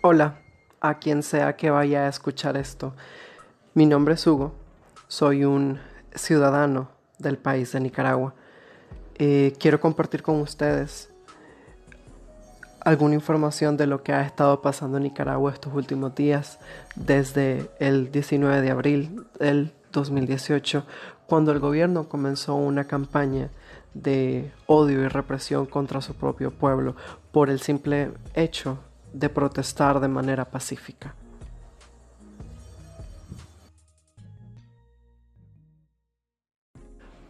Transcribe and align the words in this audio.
Hola, 0.00 0.38
a 0.80 1.00
quien 1.00 1.24
sea 1.24 1.56
que 1.56 1.70
vaya 1.70 2.04
a 2.04 2.08
escuchar 2.08 2.56
esto. 2.56 2.94
Mi 3.74 3.84
nombre 3.84 4.14
es 4.14 4.24
Hugo, 4.28 4.54
soy 5.08 5.44
un 5.44 5.80
ciudadano 6.14 6.88
del 7.18 7.36
país 7.36 7.72
de 7.72 7.80
Nicaragua. 7.80 8.32
Eh, 9.16 9.54
quiero 9.58 9.80
compartir 9.80 10.22
con 10.22 10.40
ustedes 10.40 11.10
alguna 12.78 13.16
información 13.16 13.76
de 13.76 13.88
lo 13.88 14.04
que 14.04 14.12
ha 14.12 14.22
estado 14.22 14.62
pasando 14.62 14.98
en 14.98 15.02
Nicaragua 15.02 15.52
estos 15.52 15.74
últimos 15.74 16.14
días, 16.14 16.60
desde 16.94 17.68
el 17.80 18.12
19 18.12 18.62
de 18.62 18.70
abril 18.70 19.26
del 19.40 19.72
2018, 19.90 20.86
cuando 21.26 21.50
el 21.50 21.58
gobierno 21.58 22.08
comenzó 22.08 22.54
una 22.54 22.84
campaña 22.84 23.50
de 23.94 24.52
odio 24.66 25.02
y 25.02 25.08
represión 25.08 25.66
contra 25.66 26.00
su 26.02 26.14
propio 26.14 26.52
pueblo 26.52 26.94
por 27.32 27.50
el 27.50 27.58
simple 27.60 28.12
hecho 28.34 28.78
de 29.12 29.28
protestar 29.28 30.00
de 30.00 30.08
manera 30.08 30.44
pacífica. 30.44 31.14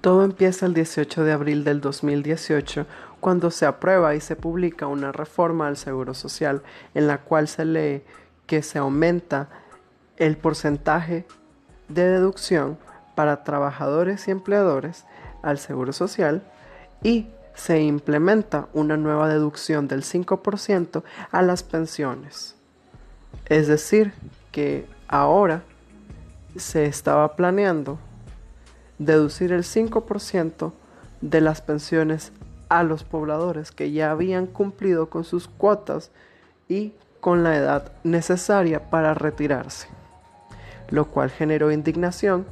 Todo 0.01 0.25
empieza 0.25 0.65
el 0.67 0.75
18 0.75 1.25
de 1.25 1.33
abril 1.33 1.65
del 1.65 1.81
2018 1.81 2.87
cuando 3.21 3.51
se 3.51 3.67
aprueba 3.67 4.15
y 4.15 4.21
se 4.21 4.37
publica 4.37 4.87
una 4.87 5.11
reforma 5.11 5.67
al 5.67 5.77
Seguro 5.77 6.15
Social 6.15 6.63
en 6.95 7.09
la 7.09 7.19
cual 7.19 7.49
se 7.49 7.65
lee 7.65 8.03
que 8.47 8.63
se 8.63 8.79
aumenta 8.79 9.49
el 10.17 10.37
porcentaje 10.37 11.27
de 11.89 12.09
deducción 12.09 12.79
para 13.15 13.43
trabajadores 13.43 14.29
y 14.29 14.31
empleadores 14.31 15.05
al 15.43 15.59
Seguro 15.59 15.93
Social 15.93 16.43
y 17.03 17.27
se 17.59 17.83
implementa 17.83 18.69
una 18.73 18.97
nueva 18.97 19.29
deducción 19.29 19.89
del 19.89 20.05
5% 20.05 21.03
a 21.33 21.43
las 21.43 21.65
pensiones. 21.65 22.55
Es 23.47 23.67
decir, 23.67 24.13
que 24.53 24.87
ahora 25.09 25.63
se 26.57 26.87
estaba 26.87 27.35
planeando 27.35 27.99
deducir 28.99 29.53
el 29.53 29.65
5% 29.65 30.73
de 31.21 31.41
las 31.41 31.61
pensiones 31.61 32.33
a 32.69 32.85
los 32.85 33.03
pobladores 33.03 33.73
que 33.73 33.91
ya 33.91 34.13
habían 34.13 34.47
cumplido 34.47 35.11
con 35.11 35.25
sus 35.25 35.49
cuotas 35.49 36.13
y 36.69 36.93
con 37.21 37.43
la 37.43 37.57
edad 37.57 37.93
necesaria 38.05 38.89
para 38.89 39.15
retirarse, 39.15 39.89
lo 40.91 41.07
cual 41.07 41.31
generó 41.31 41.73
indignación 41.73 42.47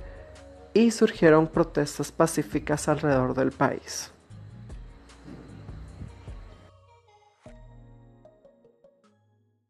y 0.74 0.90
surgieron 0.90 1.46
protestas 1.46 2.10
pacíficas 2.10 2.88
alrededor 2.88 3.34
del 3.34 3.52
país. 3.52 4.10